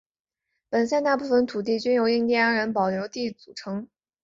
[0.67, 3.87] 本县大部份土地均由印第安人保留地组成。